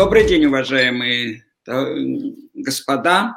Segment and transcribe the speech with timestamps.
[0.00, 1.94] Добрый день, уважаемые э,
[2.54, 3.36] господа,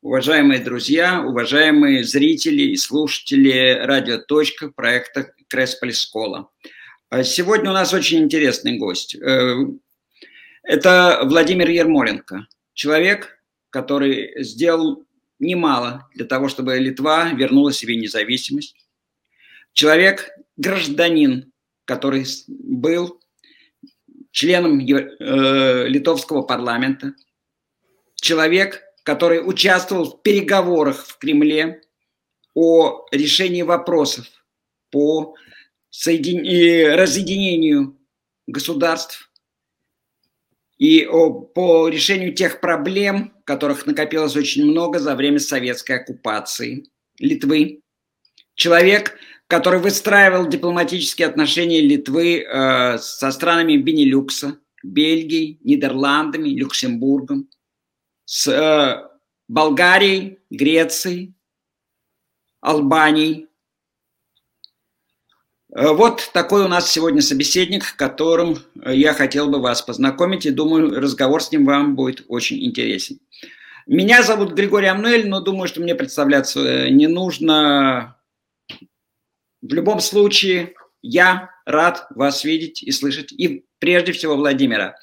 [0.00, 6.48] уважаемые друзья, уважаемые зрители и слушатели радио «Точка» проекта Кресполис Школа.
[7.10, 9.16] А сегодня у нас очень интересный гость.
[9.16, 9.54] Э,
[10.62, 13.38] это Владимир Ермоленко, человек,
[13.68, 15.04] который сделал
[15.38, 18.74] немало для того, чтобы Литва вернула себе независимость.
[19.74, 21.52] Человек, гражданин,
[21.84, 23.20] который был
[24.30, 27.14] членом э, литовского парламента,
[28.14, 31.80] человек, который участвовал в переговорах в Кремле
[32.54, 34.26] о решении вопросов
[34.90, 35.34] по
[35.90, 36.40] соедин...
[36.94, 37.98] разъединению
[38.46, 39.30] государств
[40.78, 46.84] и о, по решению тех проблем, которых накопилось очень много за время советской оккупации
[47.18, 47.82] Литвы.
[48.54, 57.48] Человек, который выстраивал дипломатические отношения Литвы э, со странами Бенилюкса, Бельгией, Нидерландами, Люксембургом,
[58.26, 59.08] с э,
[59.48, 61.34] Болгарией, Грецией,
[62.60, 63.48] Албанией.
[65.74, 71.00] Э, вот такой у нас сегодня собеседник, которым я хотел бы вас познакомить, и думаю,
[71.00, 73.18] разговор с ним вам будет очень интересен.
[73.88, 78.17] Меня зовут Григорий Амнуэль, но думаю, что мне представляться э, не нужно.
[79.60, 84.96] В любом случае, я рад вас видеть и слышать, и прежде всего Владимира.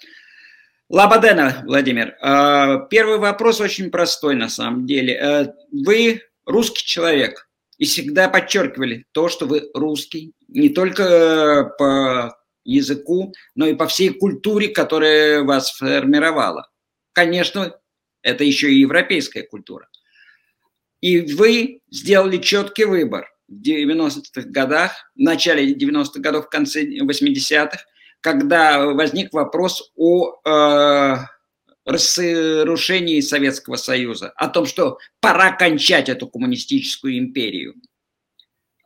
[0.89, 2.15] Лабадена, Владимир.
[2.21, 5.15] А, первый вопрос очень простой на самом деле.
[5.15, 12.37] Э, вы русский человек и всегда подчеркивали то, что вы русский, не только э, по
[12.63, 16.69] языку, но и по всей культуре, которая вас формировала.
[17.13, 17.75] Конечно,
[18.21, 19.89] это еще и европейская культура.
[21.01, 27.79] И вы сделали четкий выбор 90-х годах, в начале 90-х годов, в конце 80-х,
[28.21, 31.15] когда возник вопрос о э,
[31.85, 37.75] разрушении Советского Союза, о том, что пора кончать эту коммунистическую империю.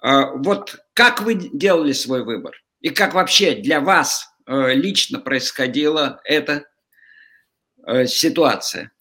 [0.04, 2.62] Э, вот как вы делали свой выбор?
[2.82, 6.66] И как вообще для вас э, лично происходила эта
[7.86, 8.92] э, ситуация?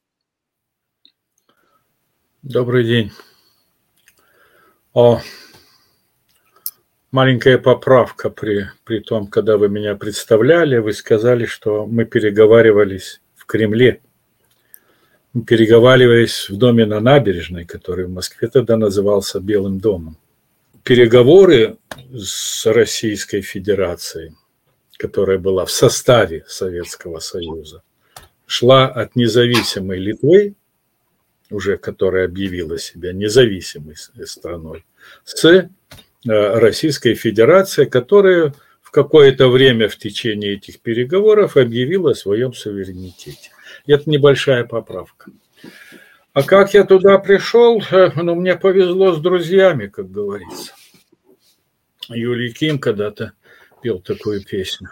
[2.43, 3.13] Добрый день.
[4.95, 5.21] О,
[7.11, 13.47] маленькая поправка при, при том, когда вы меня представляли, вы сказали, что мы переговаривались в
[13.47, 14.01] Кремле.
[15.47, 20.17] Переговаривались в доме на набережной, который в Москве тогда назывался Белым домом.
[20.83, 21.77] Переговоры
[22.13, 24.33] с Российской Федерацией,
[24.97, 27.83] которая была в составе Советского Союза,
[28.47, 30.57] шла от независимой Литвы
[31.51, 34.85] уже которая объявила себя независимой страной,
[35.25, 35.71] с э,
[36.25, 43.51] Российской Федерацией, которая в какое-то время в течение этих переговоров объявила о своем суверенитете.
[43.87, 45.31] Это небольшая поправка.
[46.33, 47.83] А как я туда пришел?
[47.91, 50.73] Э, ну, мне повезло с друзьями, как говорится.
[52.09, 53.33] Юлий Ким когда-то
[53.83, 54.89] пел такую песню,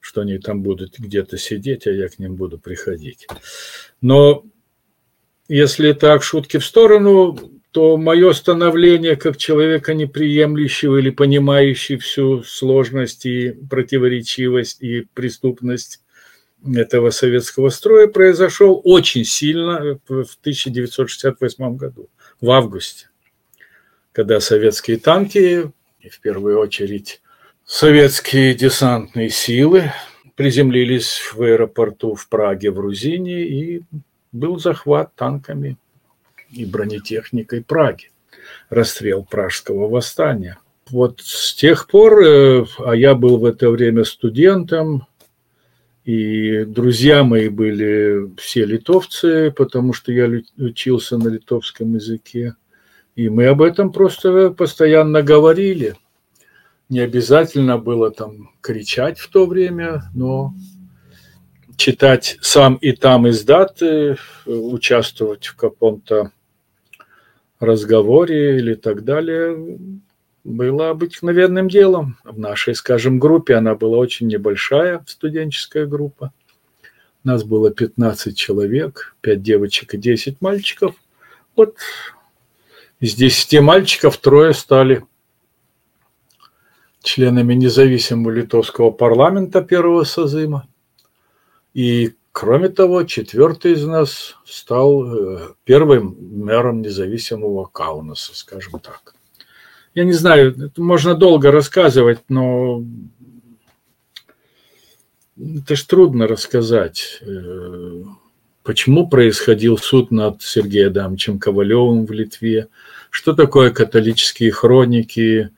[0.00, 3.26] что они там будут где-то сидеть, а я к ним буду приходить.
[4.00, 4.44] Но
[5.48, 13.26] если так, шутки в сторону, то мое становление как человека неприемлющего или понимающего всю сложность
[13.26, 16.00] и противоречивость и преступность
[16.66, 22.08] этого советского строя произошел очень сильно в 1968 году,
[22.40, 23.10] в августе,
[24.12, 25.70] когда советские танки,
[26.00, 27.22] и в первую очередь
[27.64, 29.92] советские десантные силы,
[30.36, 33.82] приземлились в аэропорту в Праге, в Рузине и
[34.32, 35.76] был захват танками
[36.50, 38.10] и бронетехникой Праги,
[38.70, 40.58] расстрел Пражского восстания.
[40.90, 45.06] Вот с тех пор, э, а я был в это время студентом,
[46.04, 52.54] и друзья мои были все литовцы, потому что я учился на литовском языке.
[53.14, 55.96] И мы об этом просто постоянно говорили.
[56.88, 60.54] Не обязательно было там кричать в то время, но
[61.76, 66.32] читать сам и там издаты, участвовать в каком-то
[67.60, 69.78] разговоре или так далее,
[70.44, 72.18] было обыкновенным делом.
[72.24, 76.32] В нашей, скажем, группе она была очень небольшая, студенческая группа.
[77.24, 80.94] Нас было 15 человек, 5 девочек и 10 мальчиков.
[81.56, 81.76] Вот
[83.00, 85.04] из 10 мальчиков трое стали
[87.02, 90.66] членами независимого литовского парламента первого созыва.
[91.74, 99.16] И, кроме того, четвертый из нас стал э, первым мэром независимого Каунаса, скажем так.
[99.92, 102.84] Я не знаю, можно долго рассказывать, но
[105.36, 108.04] это ж трудно рассказать, э,
[108.62, 112.68] почему происходил суд над Сергеем Адамовичем Ковалевым в Литве,
[113.10, 115.50] что такое католические хроники,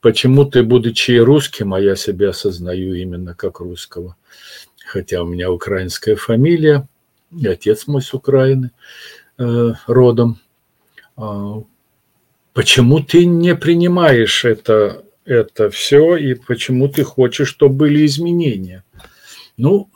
[0.00, 4.16] почему ты, будучи русским, а я себя осознаю именно как русского,
[4.86, 6.88] хотя у меня украинская фамилия,
[7.36, 8.70] и отец мой с Украины
[9.38, 10.38] э, родом,
[11.16, 11.62] а,
[12.52, 18.84] почему ты не принимаешь это, это все и почему ты хочешь, чтобы были изменения?
[19.56, 19.90] Ну,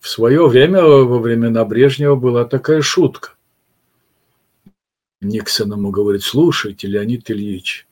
[0.00, 3.34] в свое время, во времена Брежнева, была такая шутка.
[5.20, 7.86] Никсон ему говорит, слушайте, Леонид Ильич,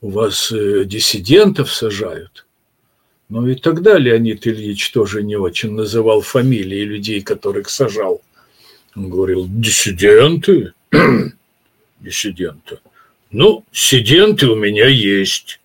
[0.00, 2.45] у вас э, диссидентов сажают.
[3.28, 8.22] Ну и тогда Леонид Ильич тоже не очень называл фамилии людей, которых сажал.
[8.94, 10.72] Он говорил, диссиденты?
[12.00, 12.78] диссиденты.
[13.30, 15.60] Ну, сиденты у меня есть.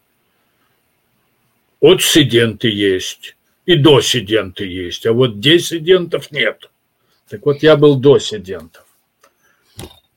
[1.79, 3.35] Отсиденты есть
[3.65, 6.69] и досиденты есть, а вот диссидентов нет.
[7.29, 8.85] Так вот, я был досидентов.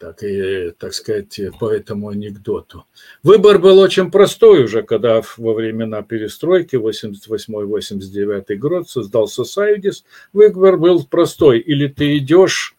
[0.04, 2.84] Так, и, так сказать, по этому анекдоту.
[3.22, 10.04] Выбор был очень простой уже, когда во времена перестройки, 88-89 год, создался Союз.
[10.34, 11.58] Выбор был простой.
[11.58, 12.76] Или ты идешь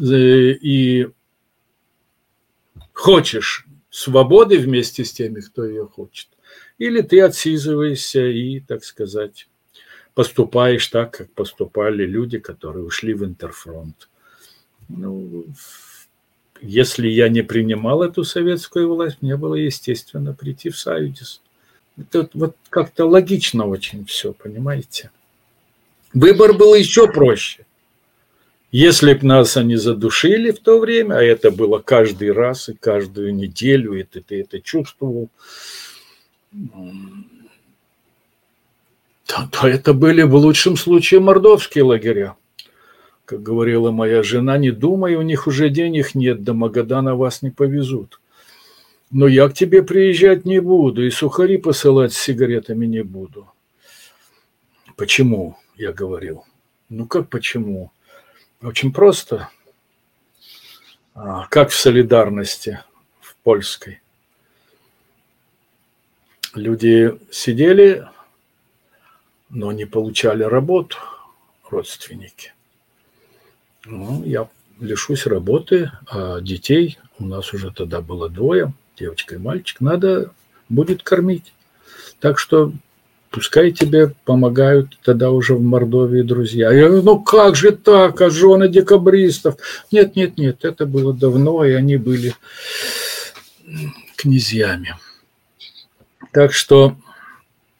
[0.00, 1.08] э, и
[2.94, 6.28] хочешь свободы вместе с теми, кто ее хочет,
[6.78, 9.50] или ты отсизываешься и, так сказать,
[10.14, 14.08] поступаешь так, как поступали люди, которые ушли в Интерфронт.
[14.88, 15.44] Ну,
[16.60, 21.40] если я не принимал эту советскую власть, мне было естественно прийти в Союз.
[21.96, 25.10] Это вот как-то логично очень все, понимаете?
[26.14, 27.66] Выбор был еще проще.
[28.70, 33.34] Если бы нас они задушили в то время, а это было каждый раз и каждую
[33.34, 35.30] неделю, и ты, ты это чувствовал,
[39.24, 42.36] то, то это были в лучшем случае мордовские лагеря.
[43.28, 47.50] Как говорила моя жена, не думай, у них уже денег нет, до Магадана вас не
[47.50, 48.22] повезут.
[49.10, 53.46] Но я к тебе приезжать не буду, и сухари посылать с сигаретами не буду.
[54.96, 55.58] Почему?
[55.76, 56.46] Я говорил.
[56.88, 57.92] Ну как почему?
[58.62, 59.50] Очень просто.
[61.14, 62.80] А, как в солидарности
[63.20, 64.00] в польской.
[66.54, 68.08] Люди сидели
[69.50, 70.96] но не получали работу
[71.68, 72.54] родственники.
[73.88, 74.48] Ну, я
[74.80, 80.32] лишусь работы, а детей у нас уже тогда было двое, девочка и мальчик, надо
[80.68, 81.52] будет кормить.
[82.20, 82.72] Так что
[83.30, 86.70] пускай тебе помогают тогда уже в Мордовии друзья.
[86.70, 89.56] Я говорю, ну как же так, а жены декабристов?
[89.90, 92.34] Нет, нет, нет, это было давно, и они были
[94.16, 94.96] князьями.
[96.32, 96.96] Так что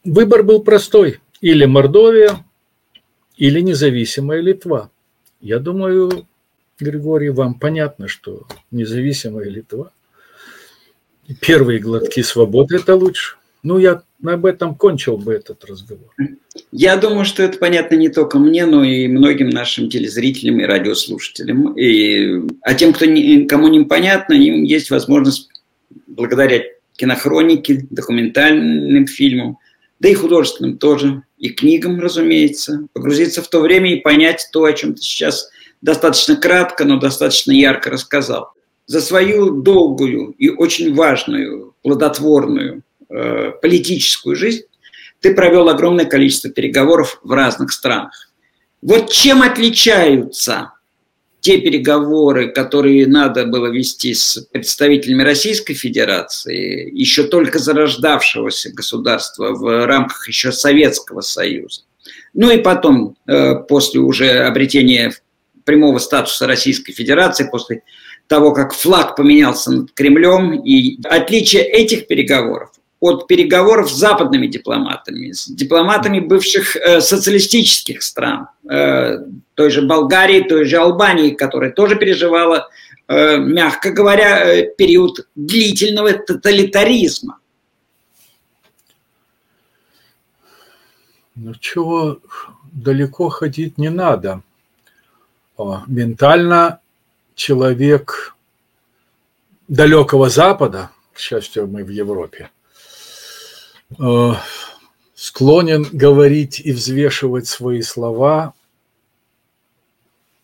[0.03, 2.45] выбор был простой– или Мордовия,
[3.37, 4.89] или независимая Литва.
[5.41, 6.27] Я думаю,
[6.79, 9.91] Григорий, вам понятно, что независимая Литва,
[11.39, 13.37] первые глотки свободы– это лучше.
[13.61, 16.09] Ну, я об этом кончил бы этот разговор.
[16.71, 21.73] Я думаю, что это понятно не только мне, но и многим нашим телезрителям и радиослушателям.
[21.77, 25.49] И, а тем, кто не, кому не понятно, им есть возможность
[26.07, 26.63] благодаря
[26.93, 29.57] кинохронике, документальным фильмам,
[29.99, 34.73] да и художественным тоже, и книгам, разумеется, погрузиться в то время и понять то, о
[34.73, 35.49] чем ты сейчас
[35.81, 38.53] достаточно кратко, но достаточно ярко рассказал.
[38.85, 44.63] За свою долгую и очень важную, плодотворную э, политическую жизнь
[45.21, 48.29] ты провел огромное количество переговоров в разных странах.
[48.81, 50.73] Вот чем отличаются
[51.41, 59.85] те переговоры, которые надо было вести с представителями Российской Федерации, еще только зарождавшегося государства в
[59.85, 61.81] рамках еще Советского Союза.
[62.33, 65.13] Ну и потом, э, после уже обретения
[65.63, 67.83] прямого статуса Российской Федерации, после
[68.27, 75.31] того, как флаг поменялся над Кремлем, и отличие этих переговоров от переговоров с западными дипломатами,
[75.31, 79.19] с дипломатами бывших э, социалистических стран, э,
[79.55, 82.67] той же Болгарии, той же Албании, которая тоже переживала,
[83.07, 87.39] э, мягко говоря, э, период длительного тоталитаризма.
[91.35, 92.19] Ну чего
[92.73, 94.41] далеко ходить не надо.
[95.55, 96.79] О, ментально
[97.35, 98.35] человек
[99.69, 102.49] далекого Запада, к счастью, мы в Европе,
[103.97, 104.33] Э,
[105.15, 108.53] склонен говорить и взвешивать свои слова,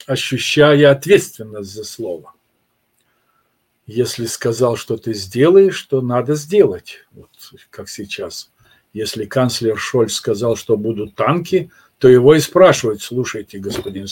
[0.08, 2.34] ощущая ответственность за слово.
[3.86, 7.30] Если сказал, что ты сделаешь, то надо сделать, вот
[7.70, 8.52] как сейчас.
[8.94, 14.08] Если канцлер Шольц сказал, что будут танки, то его и спрашивают, слушайте, господин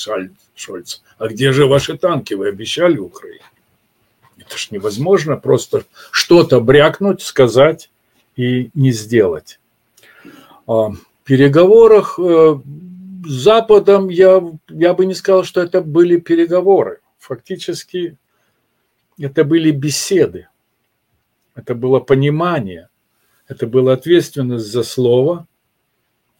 [0.56, 2.36] Шольц, а где же ваши танки?
[2.36, 3.42] Вы обещали Украине?
[4.38, 7.90] Это ж невозможно просто что-то брякнуть, сказать
[8.36, 9.60] и не сделать.
[10.68, 12.60] А в переговорах э,
[13.26, 17.00] с Западом я, я бы не сказал, что это были переговоры.
[17.20, 18.18] Фактически
[19.18, 20.48] это были беседы,
[21.56, 22.90] это было понимание,
[23.48, 25.48] это была ответственность за слово,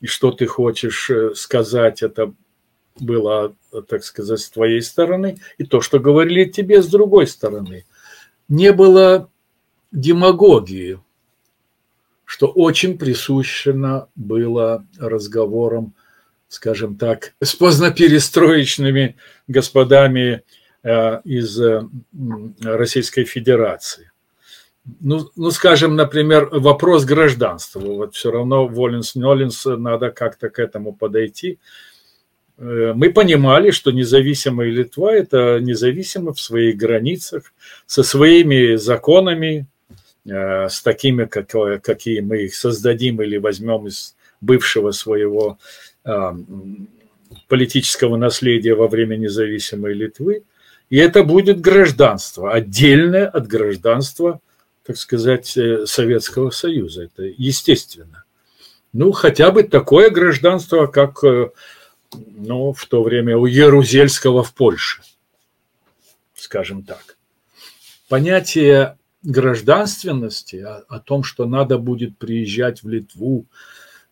[0.02, 2.34] и что ты хочешь э, сказать, это
[3.00, 3.56] было,
[3.88, 7.86] так сказать, с твоей стороны, и то, что говорили тебе с другой стороны.
[8.50, 9.30] Не было
[9.92, 11.00] демагогии,
[12.26, 15.94] что очень присущено было разговором,
[16.48, 20.44] скажем так, с поздноперестроечными господами
[20.84, 21.84] э, из э,
[22.62, 24.12] Российской Федерации.
[25.00, 27.80] Ну, ну, скажем, например, вопрос гражданства.
[27.80, 31.60] Вот все равно Воленс-Нолинс надо как-то к этому подойти.
[32.58, 37.54] Э, мы понимали, что независимая Литва– это независимо в своих границах,
[37.86, 39.68] со своими законами,
[40.26, 45.58] с такими, какие мы их создадим или возьмем из бывшего своего
[46.04, 46.36] а,
[47.48, 50.44] политического наследия во время независимой Литвы.
[50.90, 54.40] И это будет гражданство, отдельное от гражданства,
[54.86, 57.04] так сказать, э, Советского Союза.
[57.04, 58.26] Это естественно.
[58.92, 61.24] Ну, хотя бы такое гражданство, как
[62.14, 65.02] ну, в то время у Ярузельского в Польше,
[66.36, 67.18] скажем так.
[68.10, 73.46] Понятие гражданственности, о, о том, что надо будет приезжать в Литву,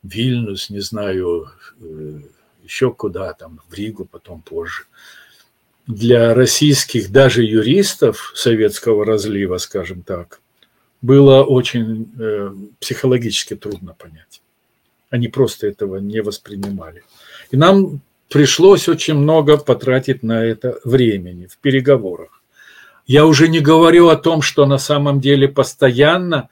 [0.03, 1.49] Вильнюс, не знаю,
[1.79, 2.19] э,
[2.63, 4.83] еще куда там, в Ригу потом позже.
[5.87, 10.39] Для российских даже юристов советского разлива, скажем так,
[11.01, 14.41] было очень э, психологически трудно понять.
[15.09, 17.03] Они просто этого не воспринимали.
[17.49, 22.40] И нам пришлось очень много потратить на это времени в переговорах.
[23.05, 26.49] Я уже не говорю о том, что на самом деле постоянно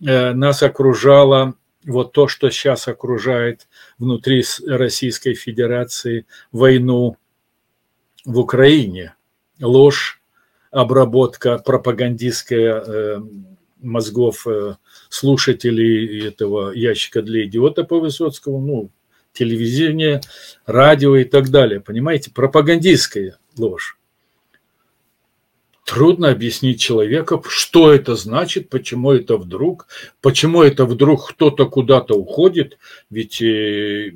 [0.00, 7.16] э, нас окружало вот то, что сейчас окружает внутри Российской Федерации войну
[8.24, 9.14] в Украине.
[9.60, 10.20] Ложь,
[10.70, 13.20] обработка пропагандистская э,
[13.80, 14.76] мозгов э,
[15.08, 18.90] слушателей этого ящика для идиота по Высоцкому, ну,
[19.32, 20.20] телевидение,
[20.66, 21.80] радио и так далее.
[21.80, 23.98] Понимаете, пропагандистская ложь.
[25.86, 29.86] Трудно объяснить человеку, что это значит, почему это вдруг,
[30.20, 32.76] почему это вдруг кто-то куда-то уходит,
[33.08, 34.10] ведь э,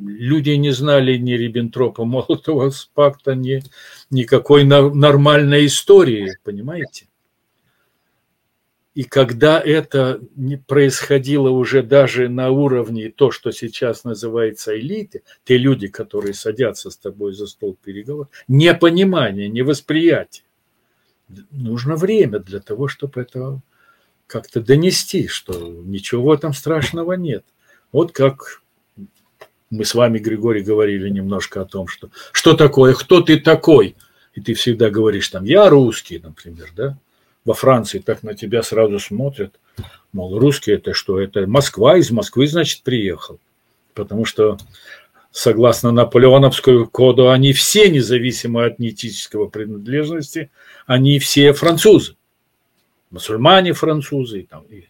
[0.00, 3.62] люди не знали ни Риббентропа Молотова с пакта, ни
[4.10, 7.06] никакой нормальной истории, понимаете?
[8.96, 10.20] И когда это
[10.66, 16.96] происходило уже даже на уровне то, что сейчас называется элиты, те люди, которые садятся с
[16.96, 20.45] тобой за стол переговоров, непонимание, невосприятие.
[21.50, 23.60] Нужно время для того, чтобы это
[24.26, 27.44] как-то донести, что ничего там страшного нет.
[27.92, 28.62] Вот как
[29.70, 33.96] мы с вами, Григорий, говорили немножко о том, что что такое, кто ты такой,
[34.34, 36.98] и ты всегда говоришь там, я русский, например, да,
[37.44, 39.58] во Франции так на тебя сразу смотрят,
[40.12, 41.20] мол, русские это что?
[41.20, 43.38] Это Москва, из Москвы, значит, приехал.
[43.94, 44.58] Потому что
[45.36, 50.50] согласно Наполеоновскому коду, они все, независимо от этнического принадлежности,
[50.86, 52.16] они все французы.
[53.10, 54.84] Мусульмане французы, там, и,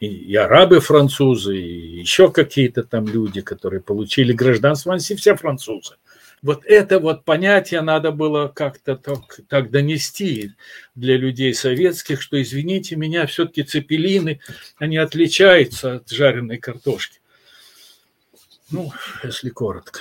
[0.00, 5.94] и, и арабы французы, и еще какие-то там люди, которые получили гражданство, они все французы
[6.42, 10.50] вот это вот понятие надо было как-то так, так донести
[10.94, 14.40] для людей советских, что, извините меня, все-таки цепелины,
[14.76, 17.20] они отличаются от жареной картошки.
[18.74, 18.90] Ну,
[19.22, 20.00] если коротко.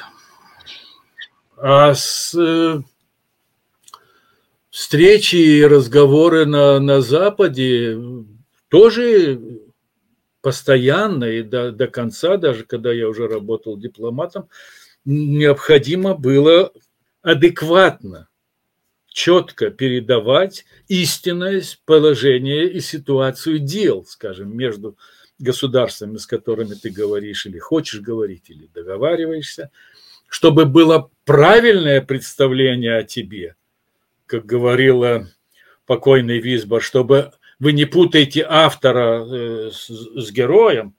[1.58, 2.82] А с э,
[4.72, 8.00] встречи и разговоры на, на Западе
[8.70, 9.40] тоже
[10.42, 14.50] постоянно и до, до конца, даже когда я уже работал дипломатом,
[15.06, 16.74] необходимо было
[17.22, 18.28] адекватно,
[19.06, 24.98] четко передавать истинное положение и ситуацию дел, скажем, между
[25.44, 29.70] государствами, с которыми ты говоришь или хочешь говорить, или договариваешься,
[30.28, 33.56] чтобы было правильное представление о тебе,
[34.26, 35.28] как говорила
[35.86, 40.96] покойный Висбор, чтобы вы не путаете автора э, с, с героем,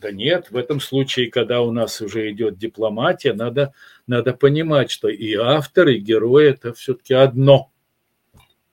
[0.00, 3.72] да нет, в этом случае, когда у нас уже идет дипломатия, надо,
[4.06, 7.72] надо понимать, что и автор, и герой– это все-таки одно.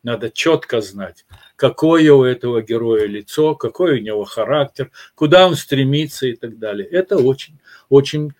[0.05, 6.27] Надо четко знать, какое у этого героя лицо, какой у него характер, куда он стремится
[6.27, 6.87] и так далее.
[6.87, 7.57] Это очень,
[7.89, 8.33] очень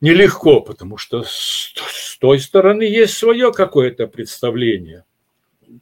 [0.00, 5.04] нелегко, потому что с той стороны есть свое какое-то представление.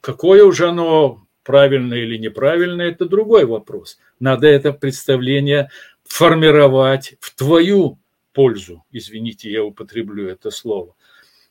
[0.01, 3.97] Какое уже оно правильное или неправильное, это другой вопрос.
[4.19, 5.71] Надо это представление
[6.03, 7.97] формировать в твою
[8.33, 8.85] пользу.
[8.91, 10.93] Извините, я употреблю это слово.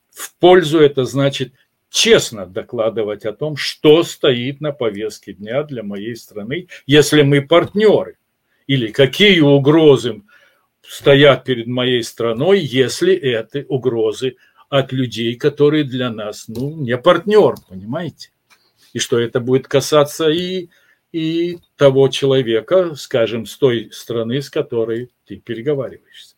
[0.09, 1.53] В пользу это значит
[1.91, 8.17] честно докладывать о том, что стоит на повестке дня для моей страны, если мы партнеры,
[8.67, 10.23] или какие угрозы
[10.83, 14.37] стоят перед моей страной, если это угрозы
[14.69, 18.31] от людей, которые для нас ну, не партнер, понимаете?
[18.93, 20.69] И что это будет касаться и,
[21.13, 26.37] и того человека, скажем, с той страны, с которой ты переговариваешься.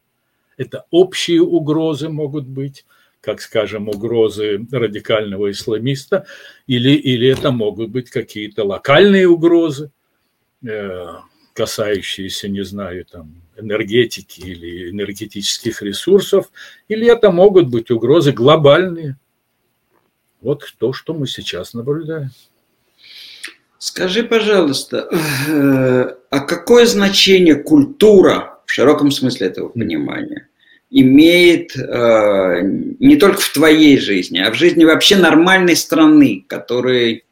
[0.56, 2.84] Это общие угрозы могут быть,
[3.22, 6.26] как, скажем, угрозы радикального исламиста,
[6.66, 9.92] или, или это могут быть какие-то локальные угрозы,
[10.66, 11.06] э,
[11.54, 16.50] касающиеся, не знаю, там, энергетики или энергетических ресурсов,
[16.88, 19.16] или это могут быть угрозы глобальные.
[20.40, 22.30] Вот то, что мы сейчас наблюдаем.
[23.78, 25.08] Скажи, пожалуйста,
[25.48, 30.48] э, а какое значение культура в широком смысле этого понимания
[30.92, 32.60] имеет э,
[33.00, 37.24] не только в твоей жизни, а в жизни вообще нормальной страны, которой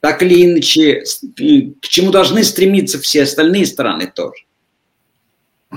[0.00, 4.44] так или иначе, к чему должны стремиться все остальные страны тоже.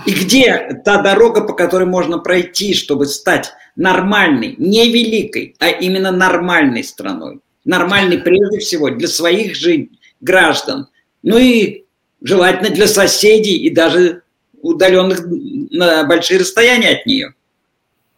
[0.06, 6.12] И где та дорога, по которой можно пройти, чтобы стать нормальной, не великой, а именно
[6.12, 7.40] нормальной страной?
[7.66, 9.90] Нормальной прежде всего для своих же
[10.22, 10.88] граждан.
[11.24, 11.84] Ну и
[12.22, 14.24] желательно для соседей и даже
[14.68, 15.20] удаленных
[15.72, 17.34] на большие расстояния от нее.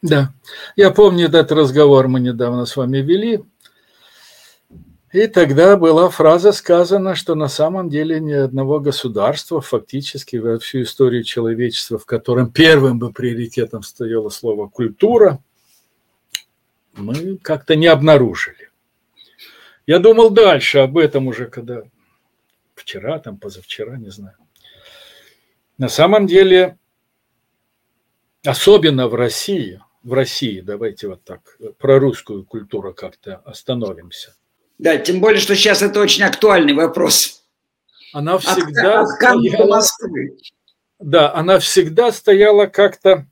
[0.01, 0.33] Да,
[0.75, 3.43] я помню этот разговор мы недавно с вами вели.
[5.11, 10.83] И тогда была фраза сказана, что на самом деле ни одного государства фактически во всю
[10.83, 15.39] историю человечества, в котором первым бы приоритетом стояло слово «культура»,
[16.93, 18.69] мы как-то не обнаружили.
[19.87, 21.81] Я думал дальше об этом уже, когда
[22.75, 24.35] вчера, там, позавчера, не знаю.
[25.79, 26.77] На самом деле,
[28.45, 34.35] особенно в России, в России, давайте вот так, про русскую культуру как-то остановимся.
[34.77, 37.45] Да, тем более, что сейчас это очень актуальный вопрос.
[38.11, 40.37] Она всегда от, от стояла, Москвы.
[40.99, 43.25] Да, она всегда стояла как-то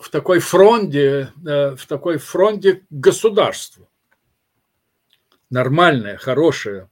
[0.00, 3.90] в такой фронте, э, в такой фронте к государству.
[5.50, 6.88] Нормальная, хорошая,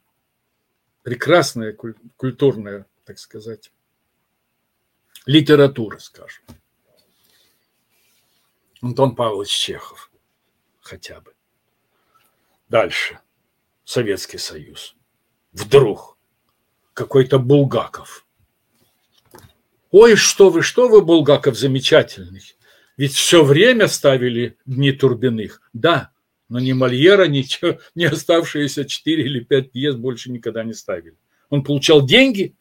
[1.02, 1.74] прекрасная
[2.16, 3.72] культурная, так сказать,
[5.26, 6.42] литература, скажем.
[8.80, 10.10] Антон Павлович Чехов
[10.80, 11.32] хотя бы.
[12.68, 13.20] Дальше.
[13.84, 14.96] Советский Союз.
[15.52, 16.18] Вдруг
[16.94, 18.26] какой-то Булгаков.
[19.90, 22.42] Ой, что вы, что вы, Булгаков замечательный.
[22.96, 25.60] Ведь все время ставили Дни Турбиных.
[25.72, 26.12] Да,
[26.48, 31.16] но ни Мольера, ни оставшиеся 4 или 5 пьес больше никогда не ставили.
[31.50, 32.56] Он получал деньги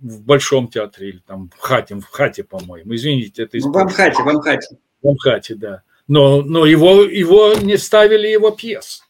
[0.00, 2.94] в Большом театре или там в Хате, в Хате, по-моему.
[2.94, 4.78] Извините, это В Амхате, в Амхате.
[5.02, 5.82] В Амхате, да.
[6.08, 9.04] Но, но его, его не ставили его пьес.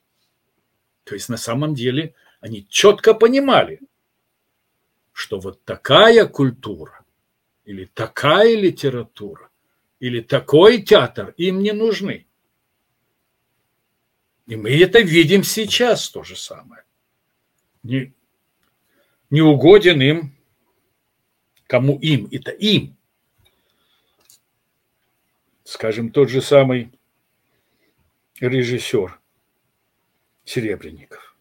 [1.04, 3.80] То есть на самом деле они четко понимали,
[5.12, 7.04] что вот такая культура
[7.64, 9.48] или такая литература
[9.98, 12.26] или такой театр им не нужны.
[14.46, 16.82] И мы это видим сейчас то же самое.
[17.82, 18.12] Не,
[19.30, 20.36] не угоден им,
[21.70, 22.96] кому им, это им.
[25.62, 26.90] Скажем, тот же самый
[28.40, 29.20] режиссер
[30.44, 31.36] Серебренников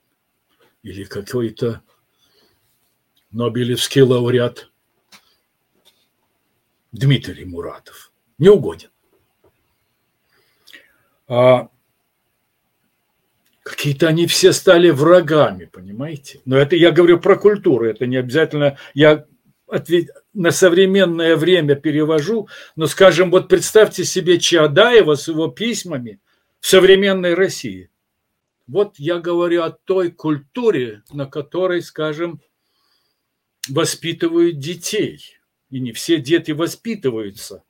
[0.83, 1.81] или какой-то
[3.31, 4.71] Нобелевский лауреат
[6.91, 8.13] Дмитрий Муратов.
[8.37, 8.91] Не угоден.
[11.27, 11.69] А
[13.63, 16.39] какие-то они все стали врагами, понимаете?
[16.45, 19.25] Но это я говорю про культуру, это не обязательно, я
[20.33, 26.19] на современное время перевожу, но, скажем, вот представьте себе Чаадаева с его письмами
[26.59, 27.89] в современной России–
[28.69, 32.39] вот я говорю о той культуре, на которой, скажем,
[33.67, 35.19] воспитывают детей.
[35.71, 37.63] И не все дети воспитываются,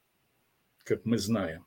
[0.83, 1.65] как мы знаем.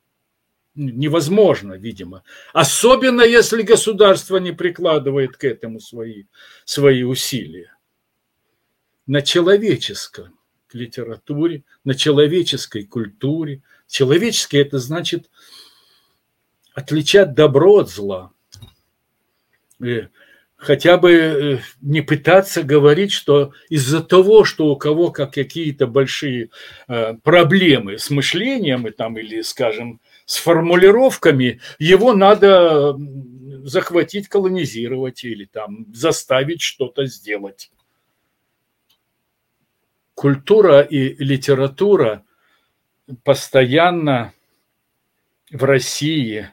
[0.75, 2.23] Невозможно, видимо.
[2.53, 6.25] Особенно, если государство не прикладывает к этому свои,
[6.63, 7.72] свои усилия.
[9.05, 10.27] На человеческой
[10.71, 13.61] литературе, на человеческой культуре.
[13.87, 15.29] Человеческое– это значит
[16.73, 18.31] отличать добро от зла–
[20.63, 26.49] хотя бы не пытаться говорить, что из-за того, что у кого как какие-то большие
[26.87, 32.97] проблемы с мышлением и там, или, скажем, с формулировками, его надо
[33.63, 37.71] захватить, колонизировать или там заставить что-то сделать.
[40.23, 42.23] Культура и литература
[43.25, 44.31] постоянно
[45.51, 46.49] в России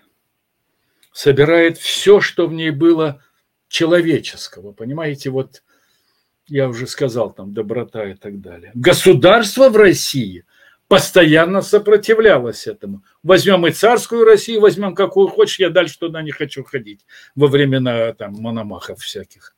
[1.13, 3.23] собирает все, что в ней было
[3.69, 4.73] человеческого.
[4.73, 5.63] Понимаете, вот
[6.49, 8.73] я уже сказал, там доброта и так далее.
[8.75, 10.45] Государство в России
[10.89, 13.05] постоянно сопротивлялось этому.
[13.23, 17.07] Возьмем и царскую Россию, возьмем какую хочешь, я дальше туда не хочу ходить
[17.37, 19.55] во времена там мономахов всяких.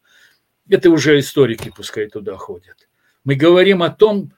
[0.68, 2.76] Это уже историки пускай туда ходят.
[3.24, 4.32] Мы говорим о том,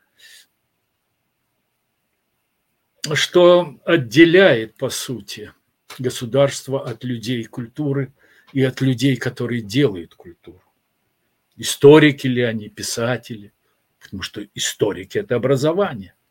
[3.14, 5.52] что отделяет, по сути,
[5.98, 8.12] государство от людей культуры
[8.52, 10.62] и от людей, которые делают культуру.
[11.56, 13.52] Историки ли они, писатели,
[14.00, 16.14] потому что историки– это образование–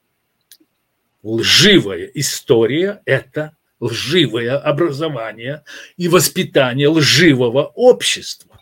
[1.23, 5.63] лживая история– это лживое образование
[5.97, 8.61] и воспитание лживого общества.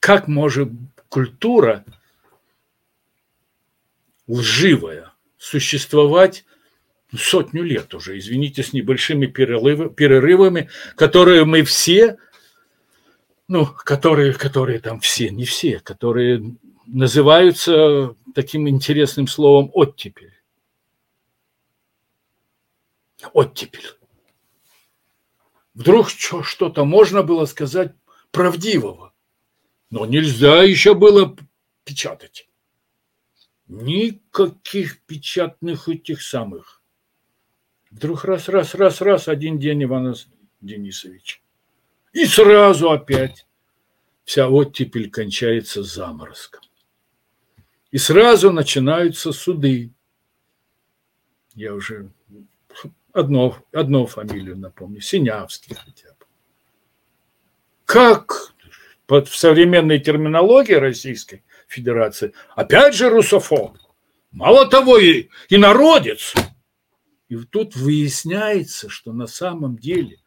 [0.00, 0.70] Как может
[1.08, 1.84] культура
[4.26, 6.44] лживая существовать
[7.16, 12.18] сотню лет уже, извините, с небольшими перерывами, которые мы все,
[13.48, 20.34] ну, которые, которые там все, не все, которые называются таким интересным словом оттепель.
[23.32, 23.96] Оттепель.
[25.74, 27.94] Вдруг что-то можно было сказать
[28.30, 29.12] правдивого,
[29.90, 31.36] но нельзя еще было
[31.84, 32.48] печатать.
[33.66, 36.82] Никаких печатных этих самых.
[37.90, 40.14] Вдруг раз, раз, раз, раз, один день Иван
[40.60, 41.42] Денисович.
[42.12, 43.46] И сразу опять
[44.24, 46.62] вся оттепель кончается заморозком.
[47.90, 49.90] И сразу начинаются суды.
[51.54, 52.10] Я уже
[53.12, 56.26] одно, одну фамилию напомню, Синявский хотя бы.
[57.84, 58.52] Как
[59.08, 63.78] в современной терминологии Российской Федерации, опять же русофоб,
[64.30, 66.34] мало того и, и народец.
[67.28, 70.18] И тут выясняется, что на самом деле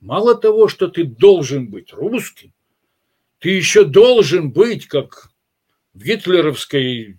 [0.00, 2.52] мало того, что ты должен быть русским,
[3.38, 5.30] ты еще должен быть, как
[5.94, 7.18] в гитлеровской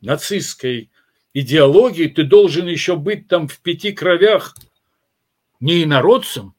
[0.00, 0.90] нацистской
[1.34, 4.54] идеологии ты должен еще быть там в пяти кровях
[5.60, 6.54] не инородцем.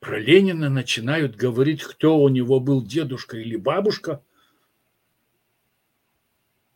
[0.00, 4.22] Про Ленина начинают говорить, кто у него был дедушка или бабушка,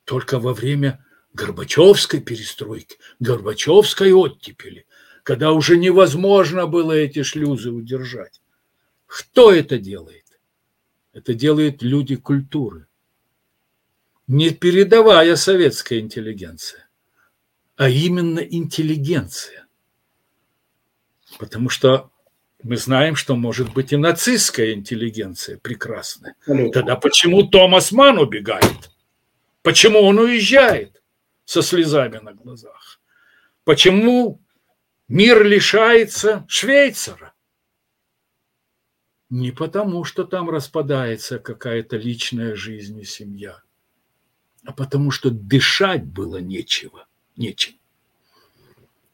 [0.05, 4.87] только во время Горбачевской перестройки, Горбачевской оттепели,
[5.23, 8.43] когда уже невозможно было эти шлюзы удержать.
[9.07, 10.39] Кто это делает?
[11.15, 12.87] Это делают люди культуры.
[14.27, 16.89] Не передовая советская интеллигенция,
[17.77, 19.67] а именно интеллигенция.
[21.39, 22.11] Потому что
[22.65, 26.35] мы знаем, что может быть и нацистская интеллигенция прекрасная.
[26.47, 28.91] Тогда почему Томас Ман убегает?
[29.63, 31.03] Почему он уезжает
[31.45, 33.01] со слезами на глазах?
[33.65, 34.41] Почему
[35.09, 37.35] мир лишается Швейцара?
[39.29, 43.61] Не потому, что там распадается какая-то личная жизнь и семья,
[44.65, 47.75] а потому что дышать было нечего, нечем.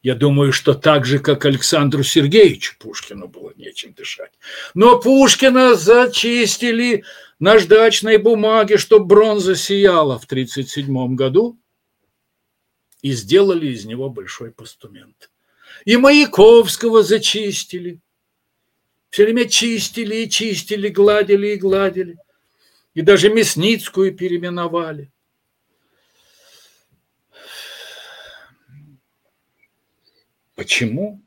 [0.03, 4.31] Я думаю, что так же, как Александру Сергеевичу Пушкину было нечем дышать.
[4.73, 7.03] Но Пушкина зачистили
[7.39, 11.59] наждачной бумаге, чтобы бронза сияла в 1937 году,
[13.01, 15.31] и сделали из него большой постумент.
[15.85, 17.99] И Маяковского зачистили–
[19.11, 22.17] все время чистили и чистили, гладили и гладили.
[22.93, 25.11] И даже Мясницкую переименовали.
[30.61, 31.19] Почему?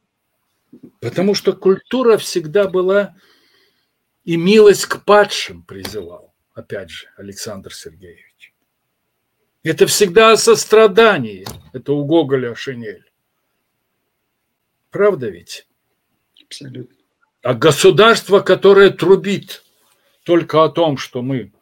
[1.00, 3.16] Потому что культура всегда была
[4.22, 8.54] и милость к падшим призывал, опять же, Александр Сергеевич.
[9.64, 13.10] Это всегда сострадание, это у Гоголя шинель.
[14.92, 15.66] Правда ведь?
[16.40, 16.96] Абсолютно.
[17.42, 19.64] А государство, которое трубит
[20.22, 21.52] только о том, что мы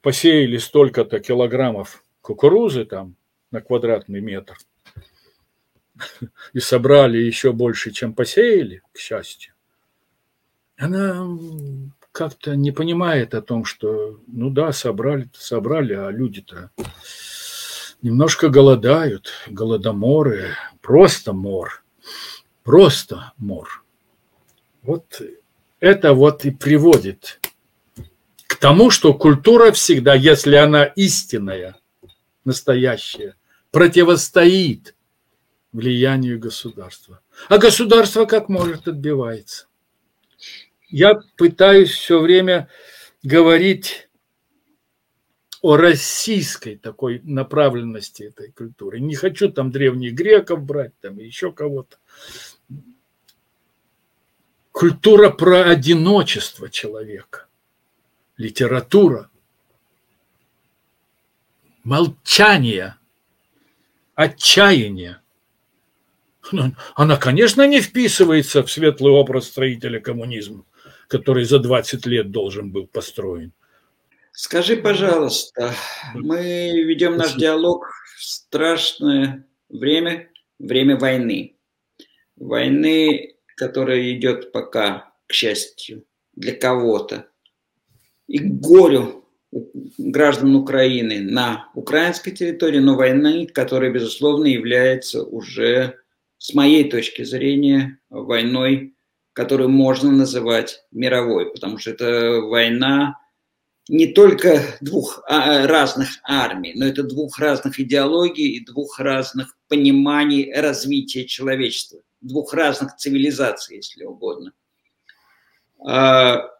[0.00, 3.16] посеяли столько-то килограммов кукурузы там
[3.50, 4.56] на квадратный метр
[6.52, 9.54] и собрали еще больше, чем посеяли, к счастью,
[10.76, 11.26] она
[12.12, 16.70] как-то не понимает о том, что, ну да, собрали собрали, а люди-то
[18.02, 21.82] немножко голодают, голодоморы, просто мор–
[22.66, 23.84] просто мор.
[24.82, 25.22] Вот
[25.78, 27.40] это вот и приводит
[28.48, 31.76] к тому, что культура всегда, если она истинная,
[32.44, 33.36] настоящая,
[33.70, 34.95] противостоит
[35.76, 37.20] влиянию государства.
[37.48, 39.66] А государство как может отбивается.
[40.88, 42.68] Я пытаюсь все время
[43.22, 44.08] говорить
[45.60, 49.00] о российской такой направленности этой культуры.
[49.00, 51.98] Не хочу там древних греков брать, там еще кого-то.
[54.72, 57.46] Культура про одиночество человека,
[58.36, 59.30] литература,
[61.82, 62.96] молчание,
[64.14, 65.20] отчаяние.
[66.94, 70.64] Она, конечно, не вписывается в светлый образ строителя коммунизма,
[71.08, 73.52] который за 20 лет должен был построен.
[74.32, 75.74] Скажи, пожалуйста,
[76.14, 80.28] мы ведем наш диалог в страшное время,
[80.58, 81.56] время войны.
[82.36, 86.04] Войны которая идет пока, к счастью,
[86.34, 87.26] для кого-то,
[88.28, 89.24] и к горю
[89.98, 95.98] граждан Украины на украинской территории, но войны, которая, безусловно, является уже,
[96.38, 98.94] с моей точки зрения, войной,
[99.32, 103.18] которую можно называть мировой, потому что это война
[103.88, 110.52] не только двух а, разных армий, но это двух разных идеологий и двух разных пониманий
[110.52, 114.52] развития человечества двух разных цивилизаций, если угодно.
[115.86, 116.50] А,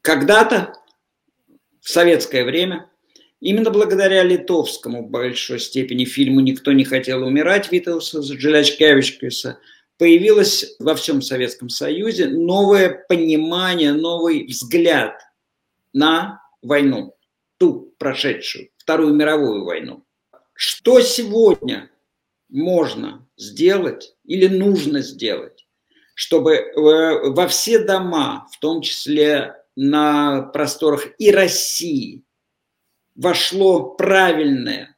[0.00, 0.74] когда-то,
[1.80, 2.90] в советское время,
[3.40, 9.58] именно благодаря литовскому в большой степени фильму «Никто не хотел умирать» Витауса Джилячкевичкиса
[9.98, 15.20] появилось во всем Советском Союзе новое понимание, новый взгляд
[15.92, 17.16] на войну,
[17.58, 20.04] ту прошедшую, Вторую мировую войну.
[20.54, 21.90] Что сегодня
[22.48, 25.66] можно сделать или нужно сделать,
[26.14, 32.24] чтобы э, во все дома, в том числе на просторах и России,
[33.18, 34.96] вошло правильное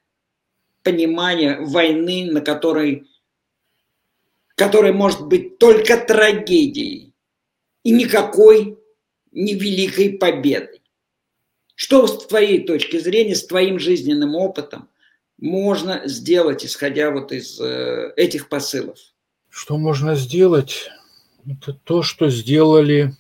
[0.82, 3.08] понимание войны, на которой,
[4.54, 7.12] которая может быть только трагедией
[7.82, 8.78] и никакой
[9.32, 10.82] не великой победой.
[11.74, 14.90] Что с твоей точки зрения, с твоим жизненным опытом
[15.38, 18.98] можно сделать, исходя вот из э, этих посылов?
[19.48, 20.90] Что можно сделать?
[21.46, 23.16] Это то, что сделали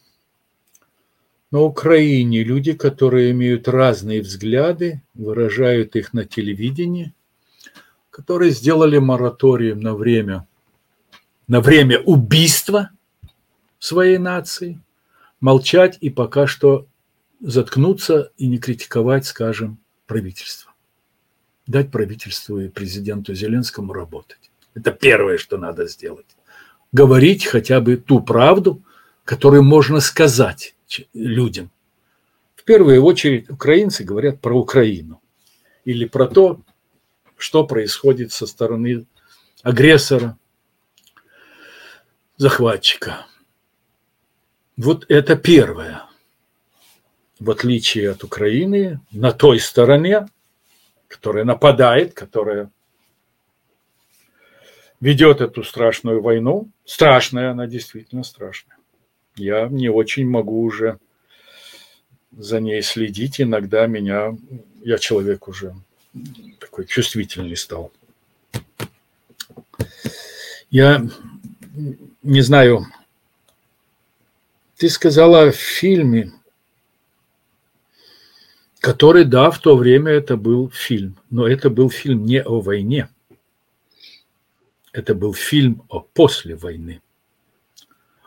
[1.50, 7.12] на Украине люди, которые имеют разные взгляды, выражают их на телевидении,
[8.10, 10.46] которые сделали мораторием на время,
[11.48, 12.90] на время убийства
[13.78, 14.80] своей нации,
[15.40, 16.86] молчать и пока что
[17.40, 20.70] заткнуться и не критиковать, скажем, правительство
[21.70, 24.50] дать правительству и президенту Зеленскому работать.
[24.74, 26.26] Это первое, что надо сделать.
[26.90, 28.82] Говорить хотя бы ту правду,
[29.24, 30.74] которую можно сказать
[31.12, 31.70] людям.
[32.56, 35.20] В первую очередь украинцы говорят про Украину
[35.84, 36.60] или про то,
[37.36, 39.06] что происходит со стороны
[39.62, 40.36] агрессора,
[42.36, 43.26] захватчика.
[44.76, 46.04] Вот это первое.
[47.38, 50.26] В отличие от Украины, на той стороне
[51.10, 52.70] которая нападает, которая
[55.00, 56.70] ведет эту страшную войну.
[56.84, 58.78] Страшная, она действительно страшная.
[59.36, 60.98] Я не очень могу уже
[62.36, 63.40] за ней следить.
[63.40, 64.36] Иногда меня,
[64.82, 65.74] я человек уже
[66.58, 67.92] такой чувствительный стал.
[70.70, 71.08] Я
[72.22, 72.86] не знаю,
[74.76, 76.32] ты сказала в фильме,
[78.78, 83.08] который, да, в то время это был фильм, но это был фильм не о войне,
[84.92, 87.02] это был фильм о после войны,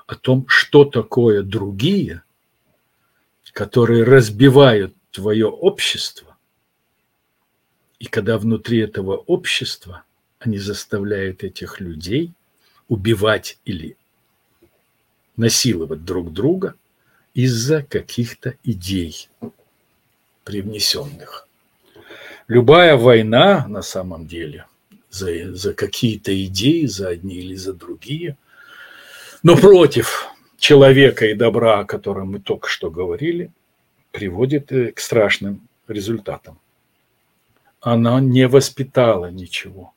[0.07, 2.23] о том, что такое другие,
[3.53, 6.35] которые разбивают твое общество,
[7.99, 10.03] и когда внутри этого общества
[10.39, 12.33] они заставляют этих людей
[12.87, 13.95] убивать или
[15.37, 16.75] насиловать друг друга
[17.33, 19.29] из-за каких-то идей
[20.43, 21.47] привнесенных.
[22.47, 24.67] Любая война на самом деле
[25.09, 28.37] за, за какие-то идеи, за одни или за другие,
[29.43, 33.51] но против человека и добра, о котором мы только что говорили,
[34.12, 36.60] приводит э, к страшным результатам.
[37.82, 39.93] Она не воспитала ничего.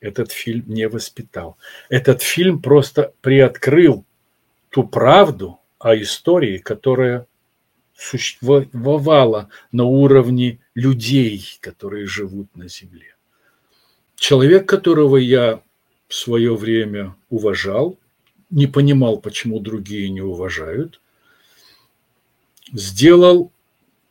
[0.00, 1.58] Этот фильм не воспитал.
[1.90, 4.04] Этот фильм просто приоткрыл
[4.70, 7.26] ту правду о истории, которая
[7.94, 13.14] существовала на уровне людей, которые живут на Земле.
[14.16, 15.60] Человек, которого я
[16.08, 17.98] в свое время уважал,
[18.52, 21.00] не понимал, почему другие не уважают,
[22.72, 23.50] сделал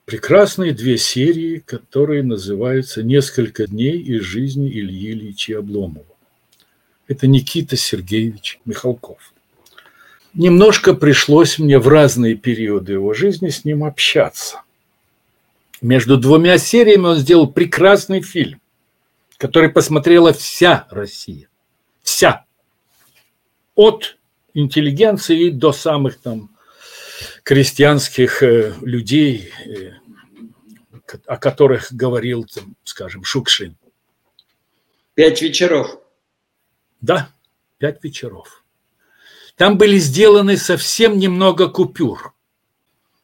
[0.05, 6.05] прекрасные две серии, которые называются «Несколько дней из жизни Ильи Ильича Обломова».
[7.07, 9.33] Это Никита Сергеевич Михалков.
[10.33, 14.61] Немножко пришлось мне в разные периоды его жизни с ним общаться.
[15.81, 18.59] Между двумя сериями он сделал прекрасный фильм,
[19.37, 21.47] который посмотрела вся Россия.
[22.01, 22.45] Вся.
[23.75, 24.17] От
[24.53, 26.49] интеллигенции до самых там
[27.43, 29.91] крестьянских э, людей, э,
[31.25, 33.77] о которых говорил, там, скажем, Шукшин.
[35.13, 35.99] Пять вечеров.
[37.01, 37.29] Да,
[37.77, 38.63] пять вечеров.
[39.55, 42.33] Там были сделаны совсем немного купюр.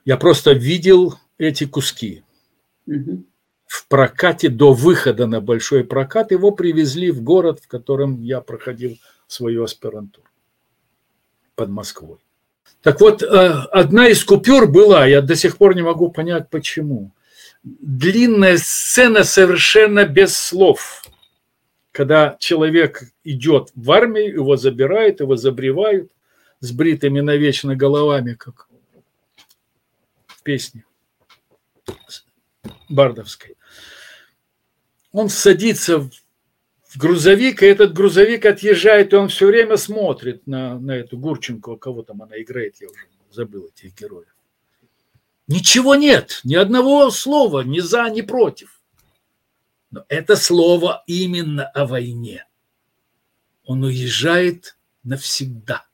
[0.05, 2.23] Я просто видел эти куски.
[2.85, 3.23] Угу.
[3.65, 8.97] В прокате до выхода на большой прокат его привезли в город, в котором я проходил
[9.27, 10.27] свою аспирантуру
[11.57, 12.19] под Москвой.
[12.81, 17.11] Так вот, э, одна из купюр была, я до сих пор не могу понять, почему.
[17.63, 21.03] Длинная сцена совершенно без слов.
[21.91, 26.11] Когда человек идет в армию, его забирают, его забревают
[26.59, 28.67] с бритыми навечно головами, как
[30.27, 30.85] в песне
[32.87, 33.55] бардовской.
[35.11, 36.11] Он садится в
[36.95, 42.03] грузовик, и этот грузовик отъезжает, и он все время смотрит на, на эту Гурченко, кого
[42.03, 44.27] там она играет, я уже забыл этих героев.
[45.47, 48.81] Ничего нет, ни одного слова, ни за, ни против.
[49.91, 52.45] Но это слово именно о войне.
[53.63, 55.85] Он уезжает навсегда.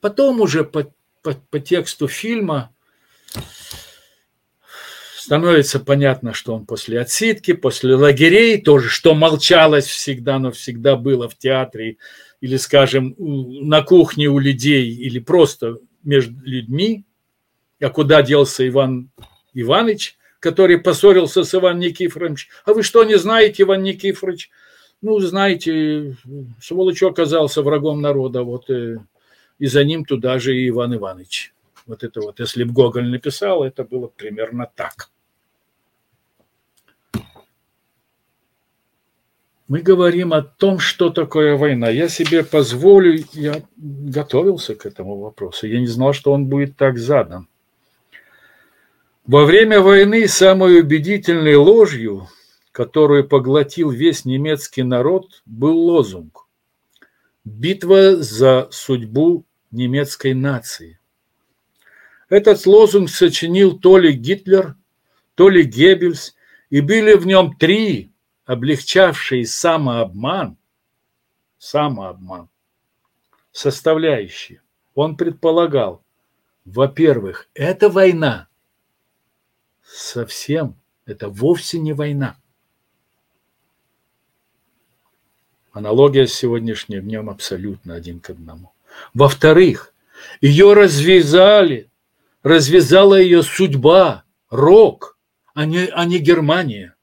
[0.00, 2.73] Потом уже по, по, по тексту фильма
[5.24, 11.30] становится понятно, что он после отсидки, после лагерей, тоже, что молчалось всегда, но всегда было
[11.30, 11.96] в театре,
[12.42, 17.06] или, скажем, на кухне у людей, или просто между людьми.
[17.80, 19.08] А куда делся Иван
[19.54, 22.50] Иванович, который поссорился с Иваном Никифоровичем?
[22.66, 24.50] А вы что, не знаете, Иван Никифорович?
[25.00, 26.16] Ну, знаете,
[26.60, 28.98] сволочь оказался врагом народа, вот э,
[29.58, 31.54] и за ним туда же и Иван Иванович.
[31.86, 35.10] Вот это вот, если бы Гоголь написал, это было примерно так.
[39.66, 41.88] Мы говорим о том, что такое война.
[41.88, 45.66] Я себе позволю, я готовился к этому вопросу.
[45.66, 47.48] Я не знал, что он будет так задан.
[49.26, 52.28] Во время войны самой убедительной ложью,
[52.72, 56.46] которую поглотил весь немецкий народ, был лозунг
[57.46, 60.98] «Битва за судьбу немецкой нации».
[62.28, 64.74] Этот лозунг сочинил то ли Гитлер,
[65.36, 66.34] то ли Геббельс,
[66.68, 68.13] и были в нем три
[68.44, 70.56] облегчавшие самообман,
[71.58, 72.48] самообман,
[73.52, 74.60] составляющие.
[74.94, 76.02] Он предполагал,
[76.64, 78.48] во-первых, это война.
[79.82, 80.76] Совсем
[81.06, 82.36] это вовсе не война.
[85.72, 88.72] Аналогия с сегодняшним днем абсолютно один к одному.
[89.12, 89.92] Во-вторых,
[90.40, 91.90] ее развязали,
[92.42, 95.18] развязала ее судьба, рок,
[95.52, 96.93] а не, а не Германия.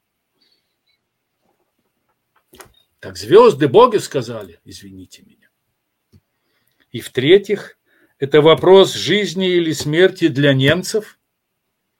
[3.02, 5.50] Так звезды боги сказали, извините меня.
[6.92, 7.76] И в-третьих,
[8.18, 11.18] это вопрос жизни или смерти для немцев,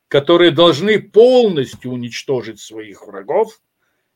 [0.06, 3.60] которые должны полностью уничтожить своих врагов,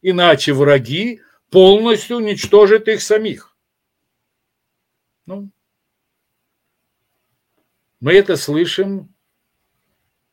[0.01, 3.57] иначе враги полностью уничтожат их самих.
[5.27, 5.51] Ну,
[7.99, 9.13] мы это слышим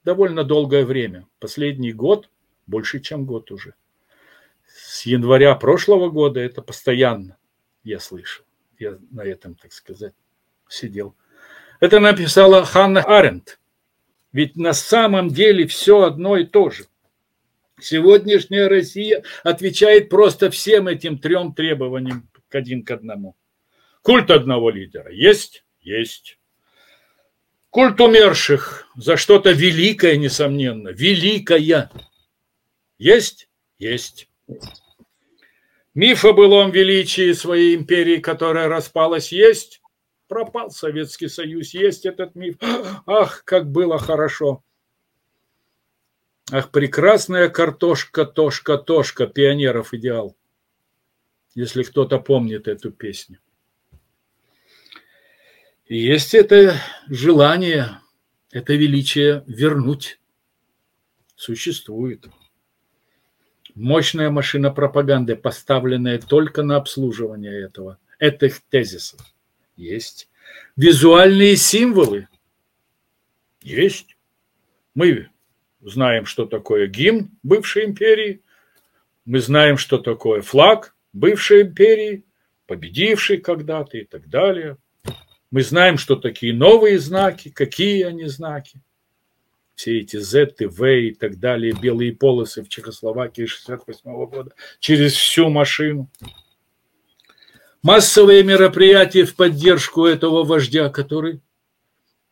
[0.03, 1.27] довольно долгое время.
[1.39, 2.29] Последний год,
[2.67, 3.73] больше, чем год уже
[4.75, 7.37] с января прошлого года это постоянно
[7.83, 8.45] я слышал.
[8.79, 10.13] Я на этом, так сказать,
[10.67, 11.15] сидел.
[11.79, 13.59] Это написала Ханна Аренд.
[14.31, 16.85] Ведь на самом деле все одно и то же.
[17.79, 23.35] Сегодняшняя Россия отвечает просто всем этим трем требованиям к один к одному.
[24.01, 25.65] Культ одного лидера есть?
[25.81, 26.39] Есть.
[27.69, 31.91] Культ умерших за что-то великое, несомненно, великое.
[32.97, 33.49] Есть?
[33.77, 34.29] Есть.
[35.93, 39.81] Миф о былом величии своей империи, которая распалась, есть?
[40.27, 42.55] Пропал Советский Союз, есть этот миф.
[43.05, 44.63] Ах, как было хорошо.
[46.51, 50.35] Ах, прекрасная картошка, тошка, тошка, пионеров идеал.
[51.53, 53.39] Если кто-то помнит эту песню.
[55.85, 56.75] И есть это
[57.07, 57.99] желание,
[58.51, 60.19] это величие вернуть.
[61.35, 62.25] Существует.
[63.75, 69.19] Мощная машина пропаганды, поставленная только на обслуживание этого, этих тезисов.
[69.75, 70.29] Есть.
[70.75, 72.27] Визуальные символы.
[73.61, 74.17] Есть.
[74.95, 75.29] Мы
[75.81, 78.41] знаем, что такое гимн бывшей империи,
[79.25, 82.25] мы знаем, что такое флаг бывшей империи,
[82.67, 84.77] победивший когда-то и так далее.
[85.49, 88.81] Мы знаем, что такие новые знаки, какие они знаки.
[89.75, 95.49] Все эти Z, В и так далее, белые полосы в Чехословакии 68 года через всю
[95.49, 96.09] машину.
[97.81, 101.41] Массовые мероприятия в поддержку этого вождя, который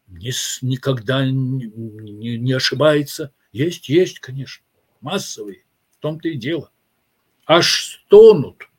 [0.08, 0.32] не,
[0.62, 3.34] никогда не, не, не ошибается.
[3.52, 4.64] Есть, есть, конечно,
[5.02, 5.66] массовые,
[5.98, 6.72] в том-то и дело.
[7.46, 8.71] Аж стонут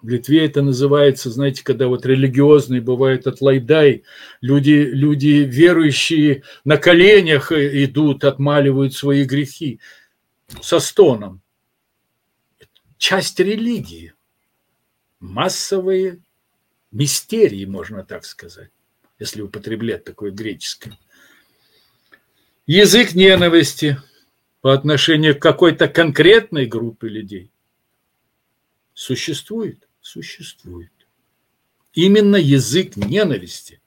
[0.00, 4.04] в Литве это называется, знаете, когда вот религиозный бывает от лайдай,
[4.40, 9.80] люди, люди верующие на коленях идут, отмаливают свои грехи
[10.62, 11.42] со стоном.
[12.96, 14.14] Часть религии,
[15.18, 16.20] массовые
[16.92, 18.70] мистерии, можно так сказать,
[19.18, 20.96] если употреблять такое греческое.
[22.66, 23.98] Язык ненависти
[24.60, 27.50] по отношению к какой-то конкретной группе людей
[28.94, 30.92] существует существует.
[31.92, 33.80] Именно язык ненависти,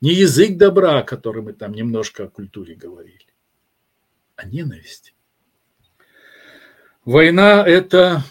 [0.00, 3.26] не язык добра, о котором мы там немножко о культуре говорили,
[4.36, 5.14] а ненависть.
[7.04, 8.22] Война– это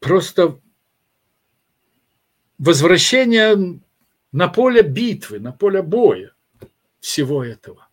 [0.00, 0.60] просто
[2.58, 3.80] возвращение
[4.32, 6.34] на поле битвы, на поле боя
[7.00, 7.88] всего этого.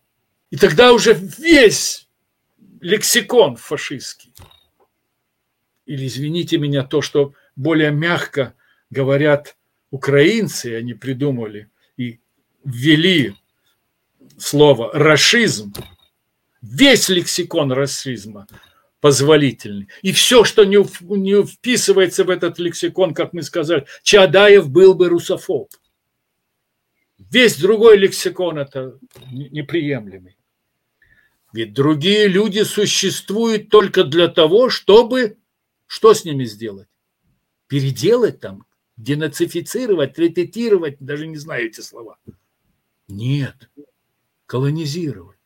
[0.50, 2.08] И тогда уже весь
[2.80, 4.34] лексикон фашистский–
[5.86, 8.54] или, извините меня, то, что более мягко
[8.90, 9.56] говорят
[9.90, 12.20] украинцы, они придумали и
[12.64, 13.34] ввели
[14.38, 15.72] слово «расизм»,
[16.62, 18.46] весь лексикон расизма
[19.00, 19.88] позволительный.
[20.00, 20.78] И все, что не,
[21.14, 25.68] не вписывается в этот лексикон, как мы сказали, Чадаев был бы русофоб.
[27.30, 28.98] Весь другой лексикон это
[29.30, 30.38] неприемлемый.
[31.52, 35.36] Ведь другие люди существуют только для того, чтобы
[35.86, 36.88] что с ними сделать?
[37.66, 38.66] Переделать там,
[38.96, 42.18] денацифицировать, рететировать, даже не знаю эти слова.
[43.08, 43.70] Нет,
[44.46, 45.38] колонизировать.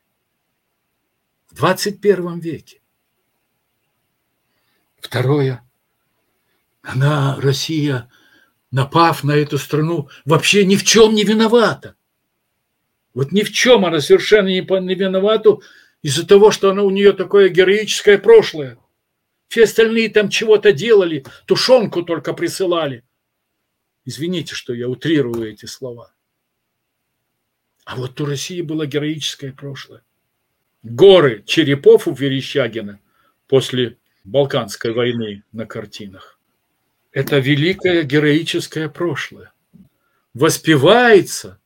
[1.47, 2.81] В 21 веке.
[4.99, 5.63] Второе.
[6.81, 8.09] Она, Россия,
[8.71, 11.95] напав на эту страну, вообще ни в чем не виновата.
[13.13, 15.57] Вот ни в чем она совершенно не виновата
[16.01, 18.77] из-за того, что она, у нее такое героическое прошлое.
[19.49, 23.03] Все остальные там чего-то делали, тушенку только присылали.
[24.05, 26.13] Извините, что я утрирую эти слова.
[27.83, 30.03] А вот у России было героическое прошлое.
[30.83, 32.99] Горы черепов у Верещагина
[33.47, 36.39] после Балканской войны на картинах.
[37.11, 39.51] Это великое героическое прошлое.
[40.35, 41.59] Воспевается,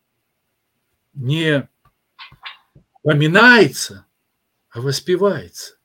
[1.13, 1.67] не
[3.03, 4.05] поминается,
[4.69, 5.77] а воспевается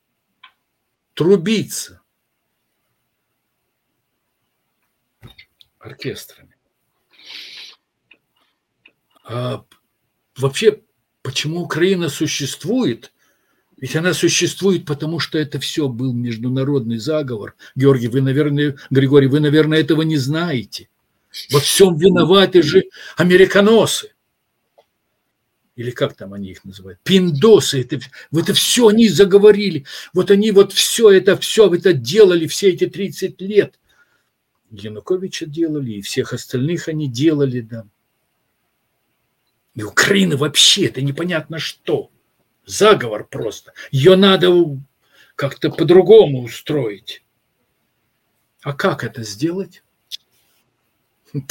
[1.18, 2.00] трубиться
[5.80, 6.54] оркестрами.
[9.24, 9.64] А
[10.36, 10.80] вообще,
[11.22, 13.12] почему Украина существует?
[13.78, 17.56] Ведь она существует, потому что это все был международный заговор.
[17.74, 20.88] Георгий, вы, наверное, Григорий, вы, наверное, этого не знаете.
[21.50, 22.84] Во всем виноваты же
[23.16, 24.14] американосы
[25.78, 28.00] или как там они их называют, пиндосы, это,
[28.32, 33.40] это все они заговорили, вот они вот все это, все это делали все эти 30
[33.42, 33.78] лет.
[34.72, 37.86] Януковича делали, и всех остальных они делали, да.
[39.76, 42.10] И Украина вообще, это непонятно что.
[42.66, 43.72] Заговор просто.
[43.92, 44.52] Ее надо
[45.36, 47.22] как-то по-другому устроить.
[48.62, 49.84] А как это сделать?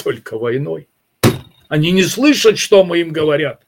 [0.03, 0.89] Только войной.
[1.69, 3.66] Они не слышат, что мы им говорят.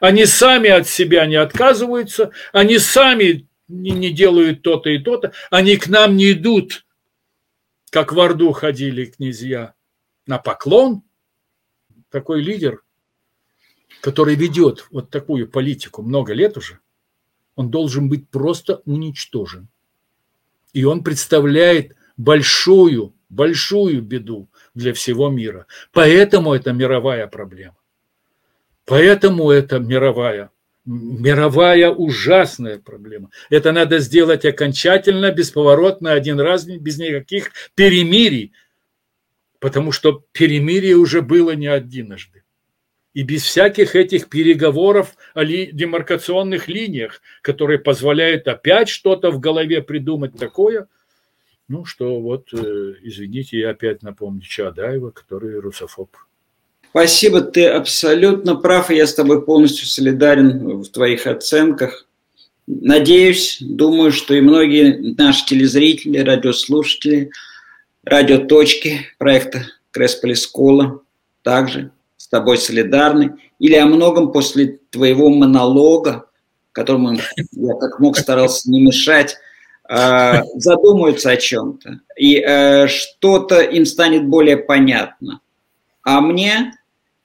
[0.00, 5.88] Они сами от себя не отказываются, они сами не, делают то-то и то-то, они к
[5.88, 6.86] нам не идут,
[7.90, 9.74] как в Орду ходили князья,
[10.26, 11.02] на поклон.
[12.10, 12.82] Такой лидер,
[14.00, 16.78] который ведет вот такую политику много лет уже,
[17.54, 19.68] он должен быть просто уничтожен.
[20.72, 25.66] И он представляет большую, большую беду для всего мира.
[25.92, 27.77] Поэтому это мировая проблема.
[28.88, 30.50] Поэтому это мировая,
[30.86, 33.28] мировая ужасная проблема.
[33.50, 38.52] Это надо сделать окончательно, бесповоротно, один раз, без никаких перемирий.
[39.60, 42.42] Потому что перемирие уже было не одиножды.
[43.12, 49.82] и без всяких этих переговоров о ли, демаркационных линиях, которые позволяют опять что-то в голове
[49.82, 50.88] придумать такое,
[51.66, 56.16] ну, что вот, э, извините, я опять напомню Чадаева, который русофоб.
[56.90, 62.06] Спасибо, ты абсолютно прав, и я с тобой полностью солидарен в твоих оценках.
[62.66, 67.30] Надеюсь, думаю, что и многие наши телезрители, радиослушатели,
[68.04, 71.00] радиоточки проекта Кресполи Скола
[71.42, 76.26] также с тобой солидарны, или о многом после твоего монолога,
[76.72, 77.18] которому
[77.52, 79.36] я как мог старался не мешать,
[79.88, 85.40] а, задумаются о чем-то, и э, что-то им станет более понятно.
[86.02, 86.74] А мне,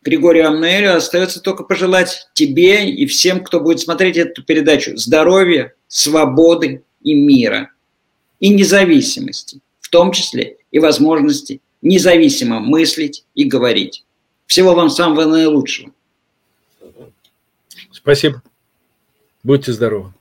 [0.03, 6.83] Григорию Амнуэлю, остается только пожелать тебе и всем, кто будет смотреть эту передачу, здоровья, свободы
[7.01, 7.71] и мира,
[8.39, 14.03] и независимости, в том числе и возможности независимо мыслить и говорить.
[14.45, 15.91] Всего вам самого наилучшего.
[17.91, 18.41] Спасибо.
[19.43, 20.13] Будьте здоровы.